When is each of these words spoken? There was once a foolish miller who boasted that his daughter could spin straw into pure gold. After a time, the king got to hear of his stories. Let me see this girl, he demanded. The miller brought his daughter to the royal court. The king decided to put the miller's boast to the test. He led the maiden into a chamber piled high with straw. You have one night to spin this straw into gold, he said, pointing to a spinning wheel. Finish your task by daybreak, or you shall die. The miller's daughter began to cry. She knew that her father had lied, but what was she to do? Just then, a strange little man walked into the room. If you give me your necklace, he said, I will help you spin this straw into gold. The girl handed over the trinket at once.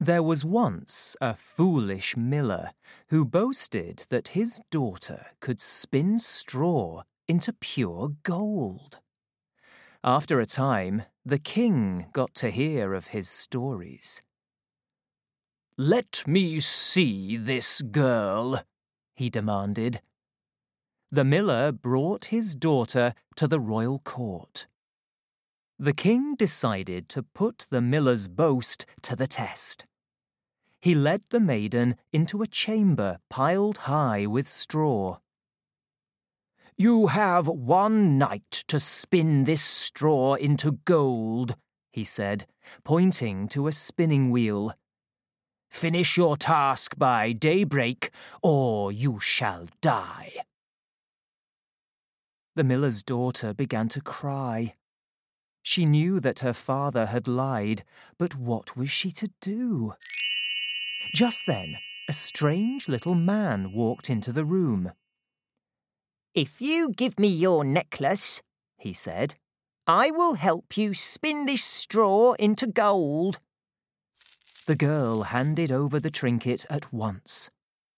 There 0.00 0.22
was 0.22 0.44
once 0.44 1.16
a 1.20 1.34
foolish 1.34 2.16
miller 2.16 2.70
who 3.08 3.24
boasted 3.24 4.04
that 4.10 4.28
his 4.28 4.60
daughter 4.70 5.26
could 5.40 5.60
spin 5.60 6.18
straw 6.18 7.02
into 7.26 7.52
pure 7.52 8.12
gold. 8.22 9.00
After 10.04 10.38
a 10.38 10.46
time, 10.46 11.02
the 11.24 11.40
king 11.40 12.06
got 12.12 12.32
to 12.36 12.50
hear 12.50 12.94
of 12.94 13.08
his 13.08 13.28
stories. 13.28 14.22
Let 15.76 16.22
me 16.28 16.60
see 16.60 17.36
this 17.36 17.82
girl, 17.82 18.62
he 19.16 19.28
demanded. 19.28 20.00
The 21.10 21.24
miller 21.24 21.72
brought 21.72 22.26
his 22.26 22.54
daughter 22.54 23.14
to 23.34 23.48
the 23.48 23.58
royal 23.58 23.98
court. 23.98 24.68
The 25.76 25.92
king 25.92 26.36
decided 26.36 27.08
to 27.10 27.22
put 27.22 27.66
the 27.70 27.80
miller's 27.80 28.28
boast 28.28 28.86
to 29.02 29.16
the 29.16 29.26
test. 29.26 29.86
He 30.80 30.94
led 30.94 31.22
the 31.30 31.40
maiden 31.40 31.96
into 32.12 32.42
a 32.42 32.46
chamber 32.46 33.18
piled 33.28 33.78
high 33.78 34.26
with 34.26 34.46
straw. 34.46 35.18
You 36.76 37.08
have 37.08 37.48
one 37.48 38.18
night 38.18 38.64
to 38.68 38.78
spin 38.78 39.42
this 39.44 39.62
straw 39.62 40.34
into 40.34 40.78
gold, 40.84 41.56
he 41.92 42.04
said, 42.04 42.46
pointing 42.84 43.48
to 43.48 43.66
a 43.66 43.72
spinning 43.72 44.30
wheel. 44.30 44.72
Finish 45.68 46.16
your 46.16 46.36
task 46.36 46.96
by 46.96 47.32
daybreak, 47.32 48.10
or 48.42 48.92
you 48.92 49.18
shall 49.18 49.66
die. 49.80 50.32
The 52.54 52.64
miller's 52.64 53.02
daughter 53.02 53.52
began 53.52 53.88
to 53.88 54.00
cry. 54.00 54.76
She 55.62 55.84
knew 55.84 56.20
that 56.20 56.40
her 56.40 56.52
father 56.52 57.06
had 57.06 57.26
lied, 57.26 57.84
but 58.18 58.36
what 58.36 58.76
was 58.76 58.90
she 58.90 59.10
to 59.12 59.28
do? 59.40 59.94
Just 61.14 61.46
then, 61.46 61.78
a 62.08 62.12
strange 62.12 62.88
little 62.88 63.14
man 63.14 63.72
walked 63.72 64.10
into 64.10 64.32
the 64.32 64.44
room. 64.44 64.92
If 66.34 66.60
you 66.60 66.90
give 66.90 67.18
me 67.18 67.28
your 67.28 67.64
necklace, 67.64 68.42
he 68.76 68.92
said, 68.92 69.34
I 69.86 70.10
will 70.10 70.34
help 70.34 70.76
you 70.76 70.94
spin 70.94 71.46
this 71.46 71.64
straw 71.64 72.34
into 72.34 72.66
gold. 72.66 73.38
The 74.66 74.76
girl 74.76 75.22
handed 75.22 75.72
over 75.72 75.98
the 75.98 76.10
trinket 76.10 76.66
at 76.68 76.92
once. 76.92 77.50